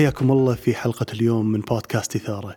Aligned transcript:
حياكم 0.00 0.30
الله 0.30 0.54
في 0.54 0.74
حلقة 0.74 1.06
اليوم 1.12 1.52
من 1.52 1.60
بودكاست 1.60 2.16
إثارة. 2.16 2.56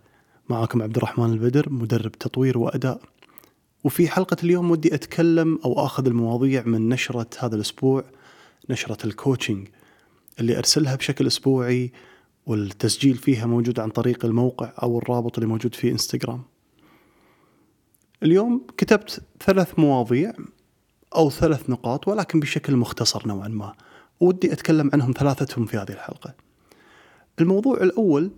معاكم 0.49 0.81
عبد 0.81 0.97
الرحمن 0.97 1.33
البدر 1.33 1.69
مدرب 1.69 2.11
تطوير 2.11 2.57
وأداء. 2.57 3.01
وفي 3.83 4.07
حلقة 4.07 4.37
اليوم 4.43 4.71
ودي 4.71 4.95
أتكلم 4.95 5.59
أو 5.65 5.85
أخذ 5.85 6.05
المواضيع 6.05 6.63
من 6.65 6.89
نشرة 6.89 7.27
هذا 7.39 7.55
الأسبوع 7.55 8.03
نشرة 8.69 9.05
الكوتشنج 9.05 9.67
اللي 10.39 10.57
أرسلها 10.57 10.95
بشكل 10.95 11.27
أسبوعي 11.27 11.91
والتسجيل 12.45 13.15
فيها 13.15 13.45
موجود 13.45 13.79
عن 13.79 13.89
طريق 13.89 14.25
الموقع 14.25 14.73
أو 14.83 14.97
الرابط 14.97 15.37
اللي 15.37 15.49
موجود 15.49 15.75
في 15.75 15.91
إنستغرام. 15.91 16.41
اليوم 18.23 18.67
كتبت 18.77 19.21
ثلاث 19.39 19.79
مواضيع 19.79 20.33
أو 21.15 21.29
ثلاث 21.29 21.69
نقاط 21.69 22.07
ولكن 22.07 22.39
بشكل 22.39 22.75
مختصر 22.75 23.27
نوعا 23.27 23.47
ما. 23.47 23.73
ودي 24.19 24.53
أتكلم 24.53 24.89
عنهم 24.93 25.13
ثلاثتهم 25.17 25.65
في 25.65 25.77
هذه 25.77 25.91
الحلقة. 25.91 26.42
الموضوع 27.39 27.77
الأول 27.77 28.31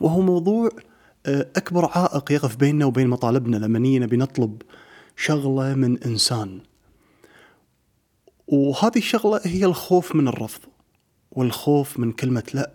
وهو 0.00 0.20
موضوع 0.20 0.70
آه، 1.26 1.50
أكبر 1.56 1.84
عائق 1.84 2.32
يقف 2.32 2.56
بيننا 2.56 2.84
وبين 2.84 3.08
مطالبنا 3.08 3.56
لما 3.56 3.78
نيجي 3.78 4.06
بنطلب 4.06 4.62
شغلة 5.16 5.74
من 5.74 6.02
إنسان. 6.02 6.60
وهذه 8.48 8.96
الشغلة 8.98 9.40
هي 9.44 9.64
الخوف 9.64 10.14
من 10.16 10.28
الرفض 10.28 10.60
والخوف 11.30 11.98
من 11.98 12.12
كلمة 12.12 12.42
لا. 12.54 12.72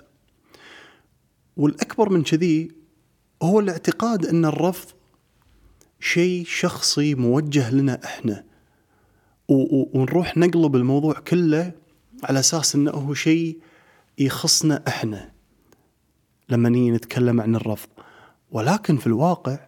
والأكبر 1.58 2.10
من 2.10 2.24
كذي 2.24 2.72
هو 3.44 3.60
الاعتقاد 3.60 4.26
أن 4.26 4.46
الرفض 4.46 4.90
شيء 6.00 6.46
شخصي 6.46 7.16
موجه 7.16 7.72
لنا 7.72 8.00
إحنا. 8.06 8.44
ونروح 9.50 10.38
نقلب 10.38 10.76
الموضوع 10.76 11.14
كله 11.14 11.72
على 12.24 12.40
أساس 12.40 12.76
أنه 12.76 12.92
هو 12.92 13.14
شيء 13.14 13.60
يخصنا 14.18 14.84
إحنا 14.88 15.32
لما 16.50 16.70
نيجي 16.70 16.92
نتكلم 16.92 17.42
عن 17.42 17.56
الرفض. 17.56 17.90
ولكن 18.52 18.98
في 18.98 19.08
الواقع 19.08 19.60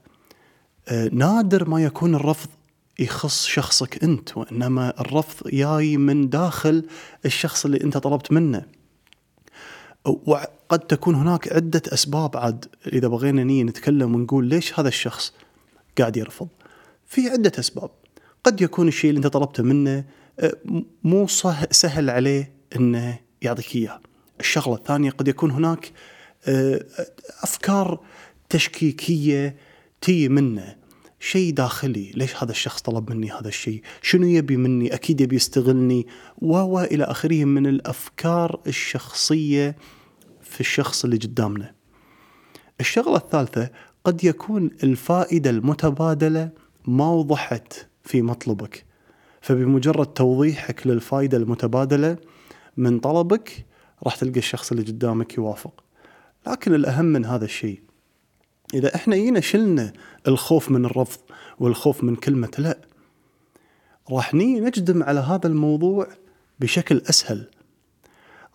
آه، 0.88 1.10
نادر 1.14 1.70
ما 1.70 1.84
يكون 1.84 2.16
الرفض 2.16 2.50
يخص 3.00 3.46
شخصك 3.46 4.04
أنت 4.04 4.38
وإنما 4.38 5.02
الرفض 5.02 5.48
جاي 5.48 5.98
من 5.98 6.30
داخل 6.30 6.86
الشخص 7.26 7.66
اللي 7.66 7.84
أنت 7.84 7.98
طلبت 7.98 8.32
منه. 8.32 8.66
وقد 10.06 10.80
تكون 10.80 11.16
هناك 11.16 11.54
عدة 11.54 11.82
أسباب 11.88 12.38
عاد 12.38 12.66
إذا 12.88 13.08
بغينا 13.08 13.44
نيجي 13.44 13.64
نتكلم 13.64 14.16
ونقول 14.16 14.46
ليش 14.46 14.80
هذا 14.80 14.88
الشخص 14.88 15.34
قاعد 15.98 16.18
يرفض. 16.18 16.48
في 17.06 17.30
عدة 17.30 17.52
أسباب. 17.60 17.90
قد 18.44 18.62
يكون 18.62 18.88
الشيء 18.88 19.10
اللي 19.10 19.18
أنت 19.18 19.28
طلبته 19.28 19.64
منه 19.64 20.06
آه، 20.40 20.54
مو 21.04 21.28
سهل 21.72 22.10
عليه 22.10 22.54
أنه 22.76 23.20
يعطيك 23.42 23.76
إياه. 23.76 24.00
الشغلة 24.44 24.76
الثانية 24.76 25.10
قد 25.10 25.28
يكون 25.28 25.52
هناك 25.52 25.92
آه، 26.48 26.86
أفكار 27.44 28.00
تشكيكية 28.50 29.56
تي 30.02 30.30
منه. 30.30 30.76
شيء 31.20 31.54
داخلي 31.54 32.12
ليش 32.16 32.44
هذا 32.44 32.52
الشخص 32.52 32.82
طلب 32.82 33.12
مني 33.12 33.32
هذا 33.32 33.48
الشيء؟ 33.48 33.82
شنو 34.02 34.28
يبي 34.28 34.58
مني؟ 34.58 34.94
أكيد 34.94 35.22
يبي 35.22 35.36
يستغلني. 35.36 36.08
و 36.42 36.80
إلى 36.80 37.04
آخره 37.04 37.46
من 37.46 37.68
الأفكار 37.68 38.60
الشخصية 38.68 39.76
في 40.42 40.60
الشخص 40.60 41.04
اللي 41.04 41.18
قدامنا. 41.18 41.74
الشغلة 42.80 43.18
الثالثة 43.18 43.70
قد 44.06 44.24
يكون 44.24 44.72
الفائدة 44.84 45.50
المتبادلة 45.50 46.50
ما 46.88 47.10
وضحت 47.10 47.88
في 48.04 48.22
مطلبك. 48.22 48.86
فبمجرد 49.42 50.06
توضيحك 50.06 50.88
للفائدة 50.88 51.38
المتبادلة 51.38 52.18
من 52.78 53.00
طلبك 53.00 53.66
راح 54.04 54.16
تلقى 54.16 54.40
الشخص 54.40 54.72
اللي 54.72 54.84
قدامك 54.84 55.38
يوافق. 55.38 55.84
لكن 56.48 56.74
الأهم 56.76 57.06
من 57.06 57.26
هذا 57.26 57.46
الشيء 57.46 57.80
إذا 58.74 58.96
إحنا 58.96 59.16
جينا 59.16 59.40
شلنا 59.40 59.94
الخوف 60.28 60.72
من 60.72 60.86
الرفض 60.86 61.20
والخوف 61.60 62.04
من 62.04 62.16
كلمة 62.16 62.52
لا 62.58 62.78
راح 64.12 64.34
ني 64.34 64.60
نجدم 64.60 65.04
على 65.04 65.20
هذا 65.20 65.48
الموضوع 65.48 66.08
بشكل 66.60 67.02
أسهل. 67.10 67.48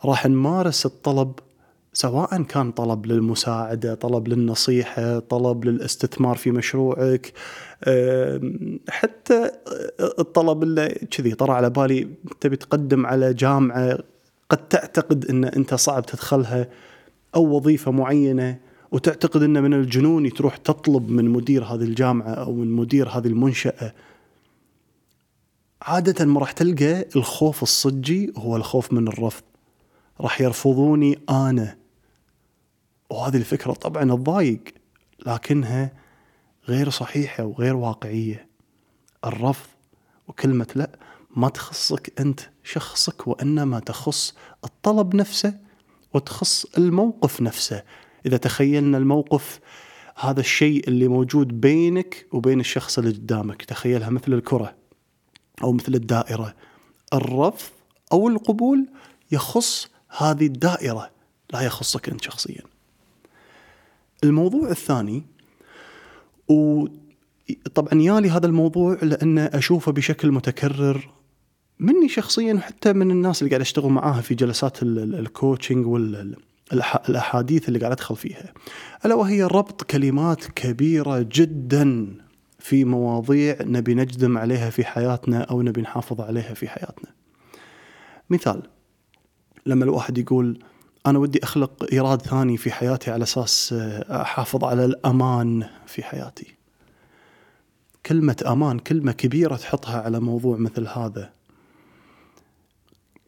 راح 0.04 0.26
نمارس 0.26 0.86
الطلب 0.86 1.32
سواء 1.92 2.42
كان 2.42 2.72
طلب 2.72 3.06
للمساعدة 3.06 3.94
طلب 3.94 4.28
للنصيحة 4.28 5.18
طلب 5.18 5.64
للاستثمار 5.64 6.36
في 6.36 6.50
مشروعك 6.50 7.32
حتى 8.88 9.50
الطلب 10.00 10.62
اللي 10.62 10.88
كذي 10.88 11.34
طرى 11.34 11.52
على 11.52 11.70
بالي 11.70 12.08
تبي 12.40 12.56
تقدم 12.56 13.06
على 13.06 13.34
جامعة 13.34 13.98
قد 14.50 14.68
تعتقد 14.68 15.24
إن 15.24 15.44
أنت 15.44 15.74
صعب 15.74 16.06
تدخلها 16.06 16.68
أو 17.34 17.56
وظيفة 17.56 17.90
معينة 17.90 18.58
وتعتقد 18.92 19.42
إن 19.42 19.62
من 19.62 19.74
الجنون 19.74 20.32
تروح 20.32 20.56
تطلب 20.56 21.10
من 21.10 21.30
مدير 21.30 21.64
هذه 21.64 21.82
الجامعة 21.82 22.30
أو 22.30 22.52
من 22.54 22.72
مدير 22.72 23.08
هذه 23.08 23.26
المنشأة. 23.26 23.94
عادة 25.82 26.24
ما 26.24 26.40
راح 26.40 26.52
تلقى 26.52 27.06
الخوف 27.16 27.62
الصجي 27.62 28.32
هو 28.36 28.56
الخوف 28.56 28.92
من 28.92 29.08
الرفض. 29.08 29.42
راح 30.20 30.40
يرفضوني 30.40 31.18
أنا. 31.30 31.76
وهذه 33.10 33.36
الفكرة 33.36 33.72
طبعا 33.72 34.04
تضايق 34.04 34.60
لكنها 35.26 35.92
غير 36.68 36.90
صحيحة 36.90 37.44
وغير 37.44 37.76
واقعية. 37.76 38.48
الرفض 39.24 39.68
وكلمة 40.28 40.66
لا 40.74 40.98
ما 41.36 41.48
تخصك 41.48 42.20
أنت. 42.20 42.40
شخصك 42.68 43.28
وأنما 43.28 43.80
تخص 43.80 44.34
الطلب 44.64 45.14
نفسه 45.14 45.54
وتخص 46.14 46.66
الموقف 46.78 47.40
نفسه. 47.40 47.82
إذا 48.26 48.36
تخيلنا 48.36 48.98
الموقف 48.98 49.60
هذا 50.16 50.40
الشيء 50.40 50.88
اللي 50.88 51.08
موجود 51.08 51.60
بينك 51.60 52.26
وبين 52.32 52.60
الشخص 52.60 52.98
اللي 52.98 53.10
قدامك. 53.10 53.62
تخيلها 53.62 54.10
مثل 54.10 54.32
الكرة 54.32 54.74
أو 55.62 55.72
مثل 55.72 55.94
الدائرة. 55.94 56.54
الرفض 57.14 57.72
أو 58.12 58.28
القبول 58.28 58.86
يخص 59.32 59.88
هذه 60.18 60.46
الدائرة 60.46 61.10
لا 61.52 61.60
يخصك 61.60 62.08
أنت 62.08 62.22
شخصيا. 62.24 62.62
الموضوع 64.24 64.70
الثاني 64.70 65.22
وطبعا 66.48 67.94
يالي 67.94 68.30
هذا 68.30 68.46
الموضوع 68.46 68.98
لأن 69.02 69.38
أشوفه 69.38 69.92
بشكل 69.92 70.32
متكرر 70.32 71.17
مني 71.80 72.08
شخصيا 72.08 72.54
وحتى 72.54 72.92
من 72.92 73.10
الناس 73.10 73.42
اللي 73.42 73.50
قاعد 73.50 73.60
أشتغل 73.60 73.90
معاها 73.90 74.20
في 74.20 74.34
جلسات 74.34 74.82
الكوتشنج 74.82 75.86
والاحاديث 75.86 77.68
اللي 77.68 77.78
قاعد 77.78 77.92
أدخل 77.92 78.16
فيها 78.16 78.52
ألا 79.04 79.14
وهي 79.14 79.42
ربط 79.42 79.82
كلمات 79.82 80.44
كبيرة 80.44 81.26
جدا 81.32 82.14
في 82.58 82.84
مواضيع 82.84 83.56
نبي 83.60 83.94
نجدم 83.94 84.38
عليها 84.38 84.70
في 84.70 84.84
حياتنا 84.84 85.40
أو 85.40 85.62
نبي 85.62 85.80
نحافظ 85.80 86.20
عليها 86.20 86.54
في 86.54 86.68
حياتنا. 86.68 87.10
مثال 88.30 88.62
لما 89.66 89.84
الواحد 89.84 90.18
يقول 90.18 90.58
أنا 91.06 91.18
ودي 91.18 91.44
أخلق 91.44 91.86
إيراد 91.92 92.22
ثاني 92.22 92.56
في 92.56 92.70
حياتي 92.70 93.10
على 93.10 93.22
أساس 93.22 93.72
أحافظ 94.10 94.64
على 94.64 94.84
الأمان 94.84 95.66
في 95.86 96.02
حياتي. 96.02 96.54
كلمة 98.06 98.36
أمان 98.46 98.78
كلمة 98.78 99.12
كبيرة 99.12 99.56
تحطها 99.56 100.00
على 100.00 100.20
موضوع 100.20 100.56
مثل 100.56 100.86
هذا 100.86 101.37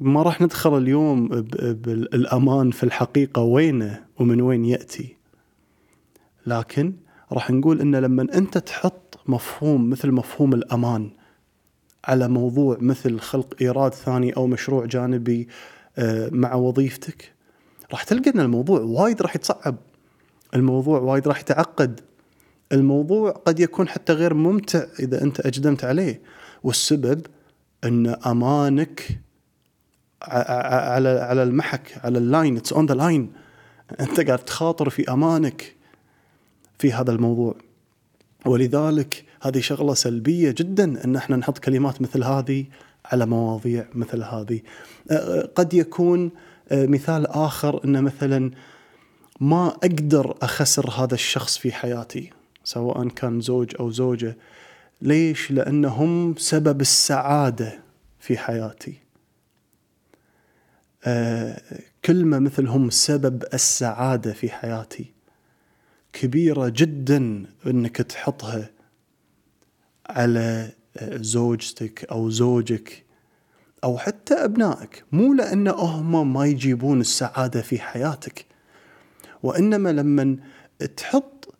ما 0.00 0.22
راح 0.22 0.40
ندخل 0.40 0.78
اليوم 0.78 1.28
بالامان 1.28 2.70
في 2.70 2.84
الحقيقة 2.84 3.42
وينه 3.42 4.04
ومن 4.18 4.40
وين 4.40 4.64
يأتي. 4.64 5.16
لكن 6.46 6.92
راح 7.32 7.50
نقول 7.50 7.80
إن 7.80 7.96
لما 7.96 8.22
أنت 8.34 8.58
تحط 8.58 9.18
مفهوم 9.26 9.90
مثل 9.90 10.12
مفهوم 10.12 10.54
الأمان 10.54 11.10
على 12.04 12.28
موضوع 12.28 12.76
مثل 12.80 13.18
خلق 13.18 13.54
إيراد 13.60 13.94
ثاني 13.94 14.36
أو 14.36 14.46
مشروع 14.46 14.84
جانبي 14.84 15.48
آه، 15.98 16.30
مع 16.32 16.54
وظيفتك 16.54 17.32
راح 17.90 18.02
تلقى 18.02 18.30
إن 18.30 18.40
الموضوع 18.40 18.80
وايد 18.80 19.22
راح 19.22 19.36
يتصعب. 19.36 19.76
الموضوع 20.54 21.00
وايد 21.00 21.28
راح 21.28 21.40
يتعقد. 21.40 22.00
الموضوع 22.72 23.30
قد 23.30 23.60
يكون 23.60 23.88
حتى 23.88 24.12
غير 24.12 24.34
ممتع 24.34 24.84
إذا 25.00 25.22
أنت 25.22 25.40
أجدمت 25.40 25.84
عليه. 25.84 26.22
والسبب 26.62 27.26
إن 27.84 28.06
أمانك 28.06 29.20
على 30.22 31.08
على 31.08 31.42
المحك 31.42 32.00
على 32.04 32.18
ال 32.18 32.26
line 32.26 32.56
it's 32.56 32.72
on 32.72 32.86
the 32.86 32.94
line 32.94 33.32
أنت 34.00 34.20
قاعد 34.20 34.38
تخاطر 34.38 34.90
في 34.90 35.12
أمانك 35.12 35.74
في 36.78 36.92
هذا 36.92 37.12
الموضوع. 37.12 37.54
ولذلك 38.46 39.24
هذه 39.42 39.60
شغلة 39.60 39.94
سلبية 39.94 40.50
جدا 40.50 41.04
إن 41.04 41.16
إحنا 41.16 41.36
نحط 41.36 41.58
كلمات 41.58 42.02
مثل 42.02 42.24
هذه 42.24 42.64
على 43.04 43.26
مواضيع 43.26 43.86
مثل 43.94 44.22
هذه. 44.22 44.60
قد 45.54 45.74
يكون 45.74 46.30
مثال 46.72 47.26
آخر 47.26 47.84
إن 47.84 48.04
مثلا 48.04 48.50
ما 49.40 49.68
أقدر 49.68 50.36
أخسر 50.42 50.90
هذا 50.90 51.14
الشخص 51.14 51.58
في 51.58 51.72
حياتي 51.72 52.30
سواء 52.64 53.08
كان 53.08 53.40
زوج 53.40 53.74
أو 53.80 53.90
زوجة. 53.90 54.36
ليش؟ 55.02 55.50
لأنهم 55.50 56.34
سبب 56.38 56.80
السعادة 56.80 57.78
في 58.20 58.38
حياتي. 58.38 58.94
كلمة 62.04 62.38
مثل 62.38 62.66
هم 62.66 62.90
سبب 62.90 63.44
السعادة 63.54 64.32
في 64.32 64.50
حياتي. 64.50 65.12
كبيرة 66.12 66.68
جدا 66.68 67.46
إنك 67.66 67.96
تحطها 67.96 68.70
على 70.06 70.72
آه، 70.96 71.16
زوجتك 71.16 72.04
أو 72.04 72.30
زوجك 72.30 73.04
أو 73.84 73.98
حتى 73.98 74.34
أبنائك. 74.34 75.04
مو 75.12 75.34
لأن 75.34 75.68
هم 75.68 76.32
ما 76.32 76.46
يجيبون 76.46 77.00
السعادة 77.00 77.62
في 77.62 77.78
حياتك 77.78 78.46
وإنما 79.42 79.92
لما 79.92 80.36
تحط 80.96 81.54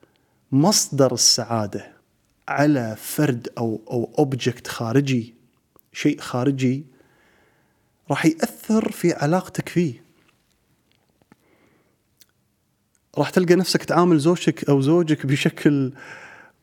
مصدر 0.53 1.15
السعادة 1.15 1.93
على 2.49 2.97
فرد 2.97 3.49
أو 3.59 3.81
أو 3.91 4.15
اوبجكت 4.19 4.67
خارجي 4.67 5.35
شيء 5.93 6.21
خارجي 6.21 6.87
راح 8.11 8.27
يأثر 8.27 8.93
في 8.93 9.13
علاقتك 9.13 9.69
فيه. 9.69 10.05
راح 13.19 13.31
تلقى 13.31 13.55
نفسك 13.55 13.85
تعامل 13.85 14.19
زوجتك 14.19 14.69
أو 14.69 14.81
زوجك 14.81 15.27
بشكل 15.27 15.93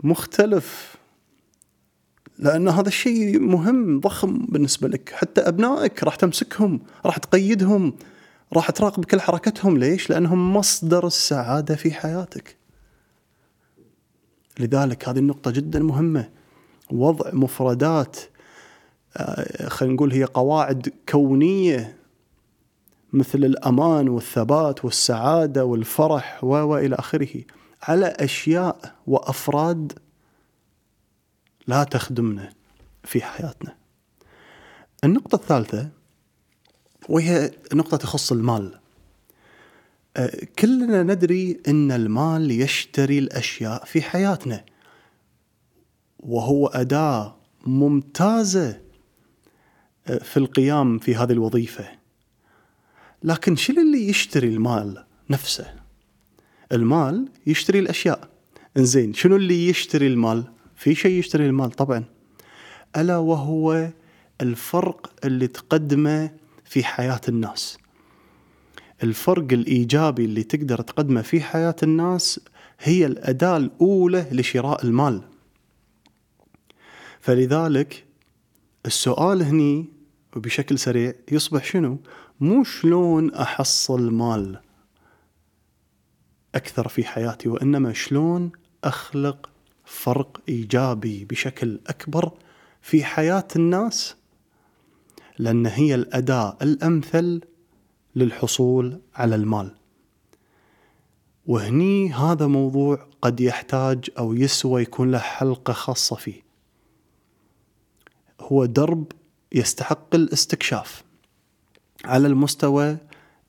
مختلف 0.04 0.96
لأن 2.40 2.68
هذا 2.68 2.88
الشيء 2.88 3.40
مهم 3.40 4.00
ضخم 4.00 4.46
بالنسبة 4.46 4.88
لك. 4.88 5.10
حتى 5.14 5.42
أبنائك 5.42 6.04
راح 6.04 6.16
تمسكهم 6.16 6.80
راح 7.06 7.18
تقيدهم 7.18 7.94
راح 8.54 8.72
تراقب 8.72 9.06
كل 9.06 9.22
حركتهم 9.22 9.78
ليش؟ 9.78 10.10
لأنهم 10.10 10.54
مصدر 10.54 11.08
السعادة 11.08 11.76
في 11.76 11.92
حياتك. 11.92 12.56
لذلك 14.60 15.10
هذه 15.10 15.20
النقطة 15.20 15.52
جدا 15.52 15.80
مهمة. 15.80 16.30
وضع 16.92 17.34
مفردات 17.34 18.18
خلينا 19.68 19.96
نقول 19.96 20.12
هي 20.12 20.24
قواعد 20.24 20.94
كونية 21.10 21.98
مثل 23.14 23.38
الأمان 23.38 24.10
والثبات 24.10 24.86
والسعادة 24.86 25.66
والفرح 25.66 26.44
والى 26.44 26.96
آخره 26.96 27.44
على 27.82 28.06
أشياء 28.06 28.96
وأفراد 29.08 29.94
لا 31.68 31.84
تخدمنا 31.84 32.54
في 33.04 33.22
حياتنا. 33.22 33.76
النقطة 35.04 35.36
الثالثة 35.36 35.90
وهي 37.10 37.52
نقطة 37.74 37.98
تخص 37.98 38.32
المال. 38.32 38.80
آه، 40.18 40.48
كلنا 40.60 41.04
ندري 41.04 41.62
إن 41.68 41.92
المال 41.92 42.52
يشتري 42.52 43.20
الأشياء 43.20 43.86
في 43.86 44.02
حياتنا. 44.02 44.66
وهو 46.20 46.68
أداة 46.68 47.36
ممتازة 47.66 48.70
آه، 48.70 48.87
في 50.08 50.38
القيام 50.38 51.00
في 51.00 51.16
هذه 51.16 51.32
الوظيفة. 51.32 51.90
لكن 53.24 53.56
شنو 53.56 53.82
اللي 53.82 54.10
يشتري 54.10 54.48
المال 54.48 55.04
نفسه؟ 55.30 55.74
المال 56.72 57.30
يشتري 57.48 57.80
الأشياء. 57.80 58.30
إنزين 58.78 59.14
شنو 59.14 59.36
اللي 59.36 59.68
يشتري 59.68 60.08
المال؟ 60.08 60.44
في 60.76 60.96
شيء 60.96 61.20
يشتري 61.20 61.46
المال 61.46 61.72
طبعا 61.72 62.04
ألا 62.98 63.18
وهو 63.18 63.90
الفرق 64.42 65.12
اللي 65.26 65.48
تقدمه 65.48 66.32
في 66.66 66.84
حياة 66.84 67.22
الناس. 67.30 67.78
الفرق 69.04 69.54
الإيجابي 69.54 70.26
اللي 70.26 70.44
تقدر 70.44 70.82
تقدمه 70.82 71.22
في 71.22 71.42
حياة 71.42 71.76
الناس 71.84 72.40
هي 72.80 73.06
الأداة 73.06 73.58
الأولى 73.58 74.28
لشراء 74.32 74.86
المال. 74.86 75.22
فلذلك 77.20 78.06
السؤال 78.86 79.44
هني 79.44 79.97
وبشكل 80.38 80.80
سريع 80.80 81.14
يصبح 81.32 81.64
شنو؟ 81.64 81.98
مو 82.40 82.64
شلون 82.64 83.34
احصل 83.34 84.12
مال 84.12 84.60
أكثر 86.56 86.88
في 86.88 87.04
حياتي 87.04 87.50
وإنما 87.50 87.94
شلون 87.94 88.52
أخلق 88.84 89.50
فرق 89.86 90.42
إيجابي 90.50 91.26
بشكل 91.26 91.80
أكبر 91.88 92.32
في 92.82 93.04
حياة 93.04 93.48
الناس 93.56 94.16
لأن 95.40 95.66
هي 95.66 95.96
الاداه 95.96 96.58
الأمثل 96.62 97.42
للحصول 98.16 99.00
على 99.16 99.36
المال. 99.36 99.76
وهني 101.46 102.14
هذا 102.14 102.48
موضوع 102.48 103.08
قد 103.22 103.40
يحتاج 103.40 104.10
أو 104.18 104.34
يسوى 104.34 104.82
يكون 104.82 105.12
له 105.12 105.20
حلقة 105.20 105.74
خاصة 105.74 106.16
فيه. 106.16 106.42
هو 108.42 108.66
درب 108.66 109.12
يستحق 109.52 110.16
الاستكشاف 110.16 111.04
على 112.06 112.28
المستوى 112.28 112.98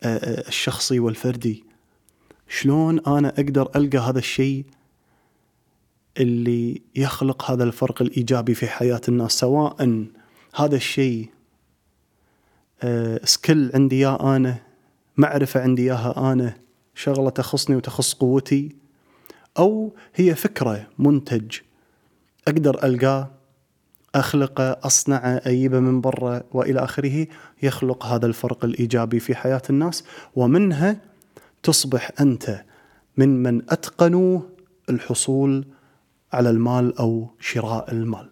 الشخصي 0.05 1.00
والفردي. 1.00 1.65
شلون 2.49 3.00
أنا 3.06 3.29
أقدر 3.29 3.71
ألقى 3.77 3.99
هذا 3.99 4.19
الشيء 4.19 4.65
اللي 6.21 6.83
يخلق 6.97 7.50
هذا 7.50 7.65
الفرق 7.65 8.03
الإيجابي 8.03 8.55
في 8.55 8.67
حياة 8.67 9.00
الناس 9.09 9.33
سواء 9.33 10.06
هذا 10.55 10.77
الشيء 10.77 11.29
سكيل 13.25 13.71
آه، 13.71 13.71
عندي 13.75 13.97
إياه 13.97 14.37
أنا 14.37 14.56
معرفة 15.17 15.61
عندي 15.61 15.83
إياها 15.83 16.33
أنا 16.33 16.56
شغلة 16.95 17.31
تخصني 17.31 17.77
وتخص 17.77 18.15
قوتي 18.15 18.77
أو 19.59 19.95
هي 20.15 20.35
فكرة 20.35 20.87
منتج 20.99 21.56
أقدر 22.49 22.85
ألقاه 22.85 23.31
اخلقه 24.19 24.76
اصنعه 24.82 25.41
اجيبه 25.44 25.81
من 25.81 26.00
برا 26.00 26.43
وإلى 26.53 26.85
آخره 26.85 27.26
يخلق 27.62 28.06
هذا 28.06 28.26
الفرق 28.26 28.65
الإيجابي 28.65 29.20
في 29.20 29.35
حياة 29.35 29.62
الناس 29.70 30.05
ومنها 30.37 31.00
تصبح 31.62 32.11
أنت 32.20 32.65
من 33.17 33.43
من 33.43 33.62
اتقنوا 33.70 34.41
الحصول 34.91 35.67
على 36.32 36.50
المال 36.50 36.99
أو 36.99 37.29
شراء 37.41 37.93
المال. 37.93 38.31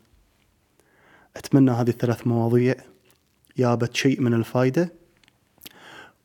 أتمنى 1.36 1.70
هذه 1.70 1.88
الثلاث 1.88 2.26
مواضيع 2.26 2.74
جابت 3.58 3.94
شيء 3.94 4.20
من 4.20 4.34
الفائده 4.34 4.92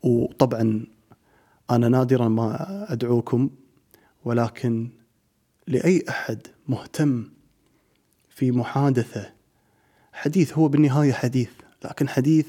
وطبعا 0.04 0.86
أنا 1.72 1.90
نادرا 1.90 2.28
ما 2.28 2.86
أدعوكم 2.94 3.50
ولكن 4.26 4.90
لأي 5.68 6.04
أحد 6.10 6.48
مهتم 6.68 7.30
في 8.30 8.52
محادثة 8.52 9.41
حديث 10.14 10.54
هو 10.54 10.68
بالنهاية 10.68 11.14
حديث 11.14 11.50
لكن 11.86 12.10
حديث 12.10 12.48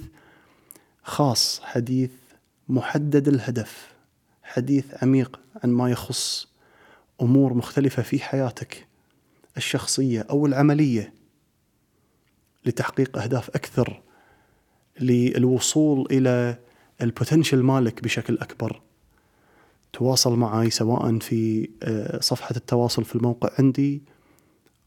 خاص 1.02 1.60
حديث 1.60 2.10
محدد 2.68 3.28
الهدف 3.28 3.92
حديث 4.42 4.86
عميق 5.02 5.40
عن 5.64 5.70
ما 5.70 5.90
يخص 5.90 6.48
أمور 7.22 7.54
مختلفة 7.54 8.02
في 8.02 8.20
حياتك 8.20 8.86
الشخصية 9.56 10.20
أو 10.20 10.46
العملية 10.46 11.12
لتحقيق 12.66 13.18
أهداف 13.18 13.48
أكثر 13.48 14.02
للوصول 15.00 16.06
إلى 16.10 16.58
البوتنشل 17.02 17.62
مالك 17.62 18.02
بشكل 18.02 18.38
أكبر. 18.38 18.80
تواصل 19.92 20.36
معي 20.36 20.70
سواء 20.70 21.18
في 21.18 21.70
آه، 21.82 22.20
صفحة 22.20 22.56
التواصل 22.56 23.04
في 23.04 23.14
الموقع 23.16 23.50
عندي 23.58 24.02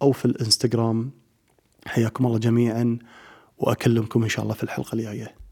أو 0.02 0.12
في 0.12 0.26
الإنستغرام. 0.26 1.12
حياكم 1.88 2.26
الله 2.26 2.40
جميعا 2.40 3.00
وأكلمكم 3.58 4.24
إن 4.24 4.30
شاء 4.30 4.44
الله 4.44 4.56
في 4.56 4.64
الحلقة 4.64 4.94
الجاية. 4.94 5.45